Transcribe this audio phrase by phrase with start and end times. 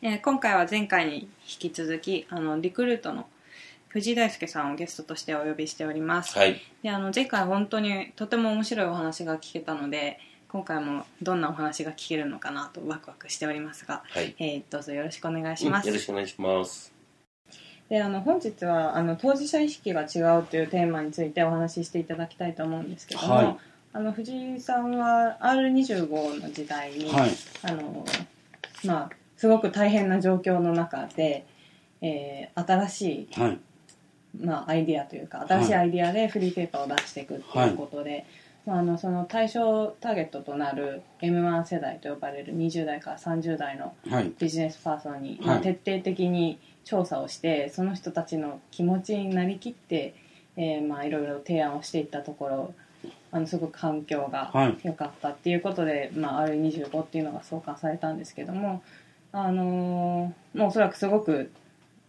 [0.00, 3.26] えー今回は前回に引き続きあのリクルートの
[3.88, 6.60] 藤井大輔さんをゲストとしてお呼びしております、はい。
[6.84, 14.36] であの前回本当にとても面白いお話が聞けたので今回もどんなお話が聞けるのかなとワクワクしておりますが、はい。
[14.38, 16.92] えーどうぞよろしくお願いします、うんよろしくお願いします。
[17.88, 23.56] であの本日はあの当事者意識が違うというテーマについてお話ししていただきたいと思うんですけども、はい
[23.90, 27.30] あの藤井さんは R25 の時代に、はい
[27.62, 28.04] あの
[28.84, 31.46] まあ、すごく大変な状況の中で、
[32.02, 33.58] えー新しい、はい。
[34.40, 38.26] まあ、アイディアというか新しいアイディアでフリーペーパーを出していくっていうことで、
[38.66, 44.32] まあ、あのその対象ターゲットとなる M1 世代と呼ばれる20代から30代のはい。
[44.38, 45.62] ビジネスパーソンに、まあはい。
[45.62, 50.14] 徹底的に調査をしてその人たちの気持ちになりきって、
[50.56, 52.74] えーまあ、いろいろ提案をしていったところ
[53.30, 54.78] あのすごく環境がはい。
[54.82, 58.82] 良かったっていうことで、まあ、R25 っていうのが創刊されたんですけども、
[59.44, 61.50] あのーもうおそらくすごく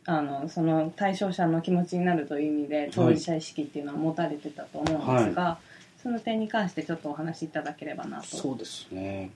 [0.05, 5.59] あのその対象者の気持ちになるという意味で当事者意識っていうのは持たれてたと思うんですが、
[6.01, 8.25] その点に関してちょっとお話しいただければなと。
[8.25, 9.29] そうですね。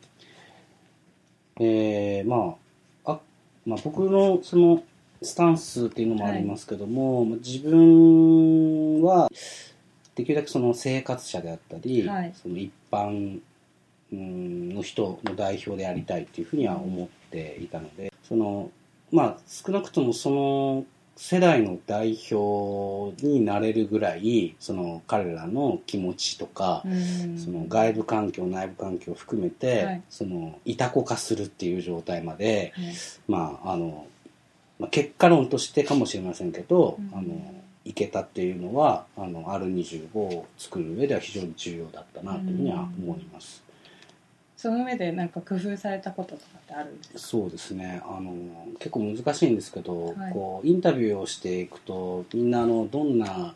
[1.59, 2.55] えー、ま
[3.05, 3.19] ああ、
[3.65, 4.81] まあ、僕のその
[5.21, 9.29] スタンスっていうのもありますけども、まあ自分は
[10.15, 12.33] できるだけその生活者であったり、はい。
[12.41, 13.41] その一般うん
[14.13, 18.71] の人の代表でありたいっていうふうには思っていたので、その
[19.11, 20.85] まあ少なくともその
[21.15, 27.37] 世代の代表になれるぐらいその彼らの気持ちとか、うん。
[27.37, 30.01] その外部環境内部環境を含めて、はい。
[30.09, 32.93] そのいたこ化するっていう状態まで、はい。
[33.27, 34.07] まああの
[34.79, 37.17] まあ、結果論としてかもしれませんけど、うん。
[37.17, 37.53] あの
[37.85, 43.61] いけたっていうのはあの R25 を作る上では非常に重要だったなというふうには思います。
[44.63, 47.19] その上でなんか工夫されたこととかってあるんですか？
[47.19, 48.01] そうですね。
[48.05, 48.31] あの
[48.79, 50.31] 結構難しいんですけど、はい。
[50.31, 53.55] こうインタビューをしていくとみんなあのどんな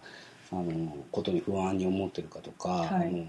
[0.51, 3.07] あのことに不安に思ってるかとか、はい。
[3.07, 3.23] あの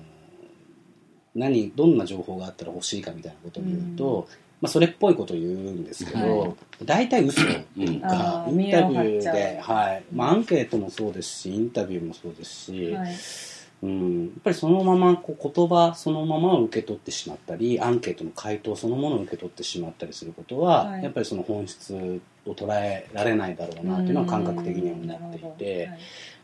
[1.36, 4.28] 何どんな情報があったら欲しいかみたいなことを言うと、
[4.60, 6.54] まあ、それっぽいことを言うんですけど、はい。
[6.84, 9.62] 大体嘘とうんか、インタビューで、う。
[9.62, 10.02] はい。
[10.12, 13.14] まあ、アンケートもそうですしインタビューもそうですし、はい
[13.82, 21.04] うん、やっぱりそのままこう言葉そのままを受け取ってしまったりアンケートの回答そのものを受け取ってしまったりすることは、はい。
[21.04, 21.94] やっぱりその本質
[22.46, 25.90] を捉えられないだろうなというのは感覚的には思っていて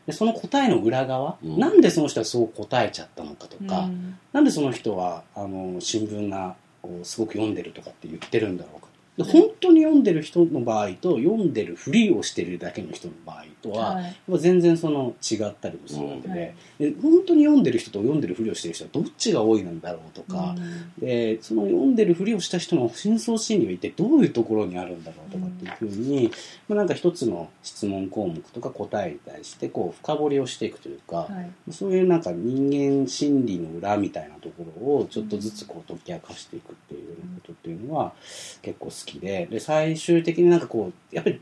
[0.07, 1.59] でその答えの裏側、うん。
[1.59, 4.19] なんでその人はそう答えちゃったのかとか、うん。
[4.33, 14.17] なんでその人はあの新聞がをすごく読んでるとかって言ってるんだろうかで本当に読んでる人の場合と読んでるふりをしてるだけの人の場合とは、はい。
[14.39, 16.55] 全然その違ったりもするわけで,、うんはい。
[16.79, 20.57] で本当に読んでる人と読んでるふりをしてる人はどっちが多いなんだろうとか、
[20.99, 26.33] でその読んでるふりをした人の深層心理は一体どういうところにあるんだろうとかっていうふうに、
[26.69, 31.29] まあ、なんか一つの質問項目とか答えに対してこう深掘りをしていくというか、は
[31.69, 31.73] い。
[31.73, 37.34] そういうなんか人間心理の裏みたいなところをちょっとずつこう解き明かしていくっていうよう
[37.65, 38.13] っていうのは
[38.61, 41.41] 結構好きでで最終的になんかこうやっぱり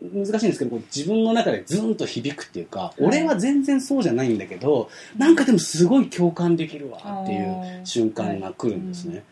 [0.00, 3.02] 難しいんですけど自分の中でズンと響くっていうか、い。
[3.02, 9.24] 俺は全然そうじゃないんだけどなんかでもすごい共感できるわっていう瞬間が来るんですね。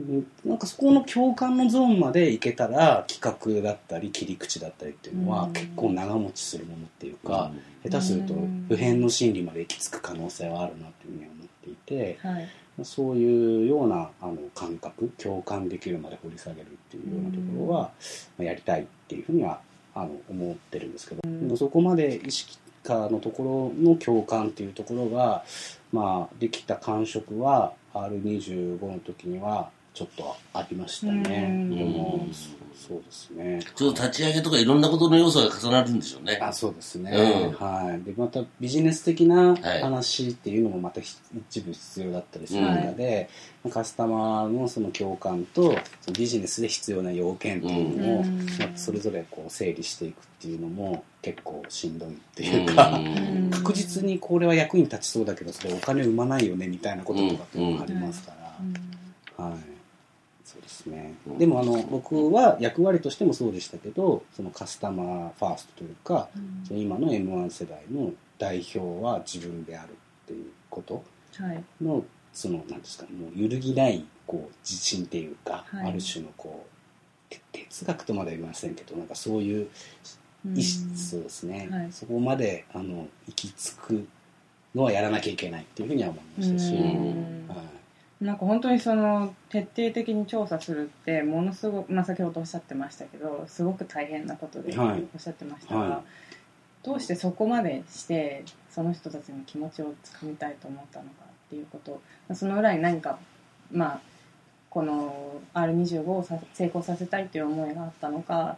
[0.00, 0.26] うん。
[0.46, 5.52] なんかそこの共感のゾーンまでいけたら企画だったり切り口だったりっていうのはうん。
[5.52, 7.50] 結構長持ちするものっていうか、
[7.84, 7.90] うん。
[7.90, 8.66] 下手するとうん。
[8.68, 12.48] 普遍の心理まで行き着く可能性はあるなというふうには思っていてはい
[12.84, 17.90] そういうようなあの感覚共感できるまで掘り下げるっていうようなところは、ま
[18.40, 19.60] あやりたいっていうふうには
[19.94, 21.56] あの思ってるんですけど、うん。
[21.56, 25.44] そこまで意識化のところの共感っていうところが、
[25.92, 31.46] まあ、できた感触は R25 の時にはちょっとありましたね。
[31.48, 33.60] うんそうですね。
[33.74, 36.38] ちょっと立ち上げとかいろんなことの要素が重なるんでしょうね。
[36.40, 37.66] あそうですね、うん。
[37.66, 41.16] はい、でまたビジネス的なはい話っていうのもまたひ
[41.48, 43.28] 一部必要だったりする中で、
[43.70, 48.46] カスタマーのその共感とそのビジネスで必要な要件っていうのを、うん。
[48.58, 53.50] まあ、それぞれこう整理していくっていうのも結構しんどいっていうか、うん。
[53.50, 58.32] 確実にこれは役に立ちそうだけどそれお金生まないよねみたいなこととかっていうのがありますか
[59.38, 59.71] ら、はい
[60.52, 61.38] そうですね、うん。
[61.38, 66.28] でもあの僕は役割としてもそうでしたけどそのカスタマーファーストというか、
[66.68, 69.94] その今の m 1世代の代表は自分であるっ
[70.26, 71.02] ていうこと
[71.38, 71.64] はい。
[71.80, 72.04] の
[72.34, 75.88] そのなんですかもう揺るぎないこう自信っていうか、はい。
[75.88, 76.66] ある種のこ
[77.30, 79.68] うて哲学とまでは言いませんけどなんかそういう
[80.44, 80.58] うん。
[80.58, 81.92] 意識、そうですね、はい。
[81.92, 84.08] そこまであの行き着く
[84.74, 86.74] のはやらなきゃいけないっていうふうには思いましたし、
[88.22, 95.00] なんか本当にその徹底的に調査するってものすごく、まあ、先ほどおっしゃってましたけどすごく大変なことでおはい。
[95.00, 96.00] っしゃってましたが、はい。
[96.84, 102.00] どうしてそこまでしてその人たちの気持ちをつかみたいと思ったのかっていうこと
[102.34, 103.18] その裏に何か
[103.72, 104.00] まあ
[104.70, 108.56] この R25 をさ成功させたいという思いがあったのか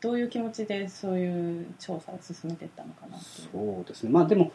[0.00, 3.18] どういう気持ちでそういう調査を進めていったのかな。
[3.18, 4.10] そうですね。
[4.10, 4.50] まあでも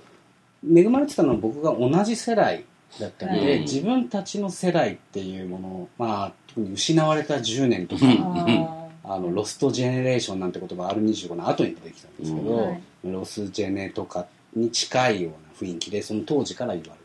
[0.64, 2.66] 恵まれてたのは僕が同じ世代
[3.00, 3.60] だったので、はい。
[3.62, 8.66] 自分たちの世代っていうものをまあ特に失われた10年とか、うん。
[8.66, 12.82] ああのロストジェネレーションなんて言葉 R25 の後に出てきたんですけど、うんはい。
[13.06, 16.98] ロスジェネとかに近いような雰囲気でその当時から言わ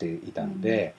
[0.00, 0.94] れていたので、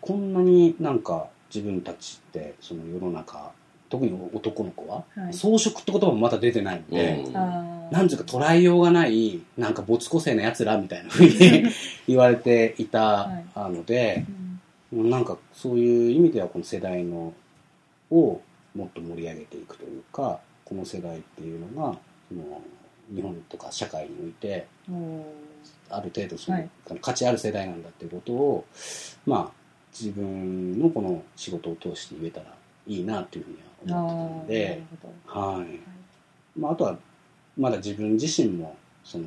[0.00, 3.52] こんなになんか自分たちってその世の中
[3.90, 5.34] 特に男の子は、はい。
[5.34, 11.64] 装飾って言葉もまだ出てないので、うんなんていうか捉えようがないなんか没個性なやつらみたいなふうに
[12.08, 14.26] 言われていたので、
[14.92, 15.10] うん。
[15.10, 17.32] なんかそういう意味ではこの世代の
[18.10, 18.40] を
[18.74, 21.96] もっと盛り上げていくというかこの世代っていうのが
[22.28, 22.60] その
[23.14, 24.66] 日本とか社会において
[25.88, 26.68] ある程度その、はい。
[27.00, 28.64] 価値ある世代なんだっていうことを
[29.24, 29.50] まあ
[29.92, 32.46] 自分のこの仕事を通して言えたら
[32.88, 33.50] いいなっていうふう
[33.86, 34.82] には思って
[35.28, 35.62] たので。
[35.62, 35.92] はい。
[36.58, 36.98] まあ、あとは
[37.56, 39.24] まだ自分自身もその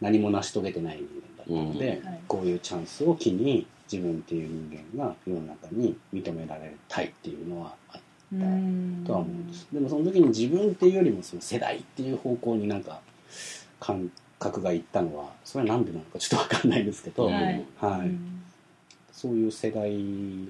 [0.00, 2.06] 何も成し遂げてない人間だったので、うん。
[2.06, 2.20] はい。
[2.28, 8.00] こういうチャンスを機に自分っていう人間が世の中に認められたいっていうのはあっ
[8.32, 9.66] うんたとは思うんです。
[9.72, 13.00] でもその時に自分っていうよりもその世代っていう方向になんか
[13.78, 17.44] 感覚がいったのはそれは何でなのかちょっと分かんないですけど、うんはい。
[17.80, 18.08] はい。
[18.08, 18.36] うん
[19.16, 19.90] そういう世代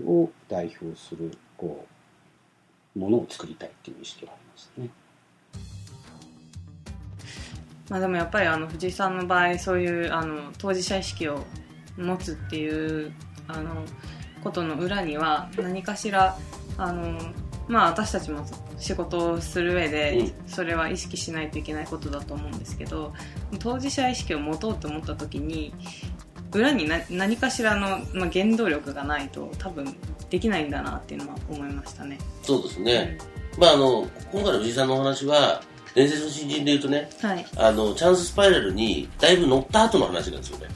[0.05, 1.87] を代表するこ
[2.97, 4.89] うものを作りたいっていう意識はありましたね。
[7.89, 11.45] まあ、でもやっぱりあの藤井さんの場合そういうあの当事者意識を
[11.97, 13.13] 持つっていう
[13.49, 13.85] あの
[14.43, 16.37] ことの裏には何かしら
[16.79, 17.19] あの、
[17.69, 18.45] まあ、私たちも
[18.79, 23.13] 仕事をする上でうんそれは意識しないといけないことだと思うんですけど
[23.59, 25.73] 当事者意識を持とうと思った時に
[26.53, 29.97] 裏にな何かしらの、まあ、原動力がないと多分
[30.31, 32.19] できないんだなっていうのは思いましたね。
[32.43, 33.19] そうですね。
[33.59, 35.63] まあ、あの、今回の藤井さんのお話は、
[35.97, 40.67] 伝説の新人で言うとね、はい、あの、チャンススパイラルにだいぶ乗った後の話なんですよね。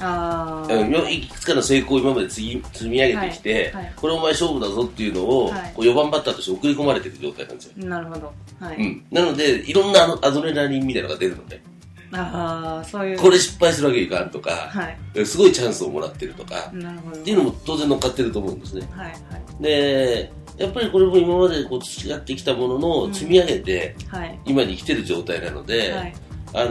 [0.00, 0.66] あ
[1.08, 3.92] いくつかの成功を今まで積み積み上げてきて、はいはい。
[3.94, 5.72] これお前勝負だぞっていうのを、はい。
[5.72, 7.86] こう4番バッターとして送り込まれてる状態なんですよ。
[7.86, 8.76] なるほど、はい。
[8.76, 9.04] うん。
[9.12, 11.62] なので、いろんなアドレナリンみたいなのが出るので、
[12.10, 13.18] ああそういう。
[13.18, 15.24] これ失敗するわけにいかんとか、はい。
[15.24, 17.20] すごいチャンスをもらってるとか、なるほど。
[17.20, 18.88] っていうのも当然乗っかってると思うんですね。
[18.90, 19.62] はいはい。
[19.62, 24.38] で、やっぱりこれも今までこう培ってきたものの積み上げて、はい。
[24.46, 26.14] 今に来てる状態なので、はい。
[26.54, 26.70] あの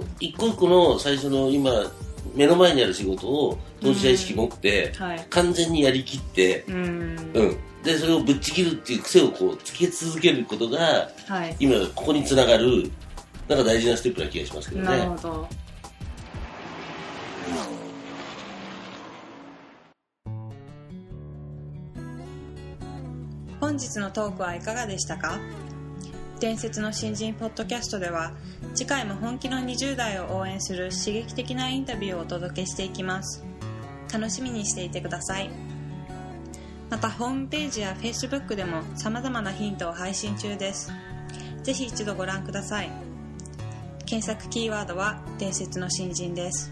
[0.00, 1.70] ー一個一個の最初の今
[2.34, 5.26] 目の前にある仕事を当事者意識持って、はい。
[5.30, 7.30] 完全にやりきって、うーん。
[7.34, 11.56] うん、でそれをぶっちぎるっていう癖をこうつけ続けることがはい。
[11.58, 12.90] 今ここにつながる
[13.48, 15.48] なんか大事なステップな気がしますけどなるねほど
[23.64, 25.38] 本日のトークはいかがでしたか？
[26.38, 28.32] 伝説の新人ポッドキャストでは
[28.74, 33.42] 次回も本気の20代を応援する刺激的なインタビューをお届けしていきます。
[34.12, 35.48] 楽しみにしていてください。
[36.90, 40.92] またホームページや Facebook でも様々なヒントを配信中です。
[41.62, 42.90] ぜひ一度ご覧ください。
[44.04, 46.70] 検索キーワードは伝説の新人です。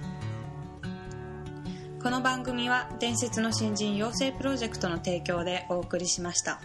[2.03, 6.61] この番組は伝説の新人養成プロジェクトの提供でお送りしました。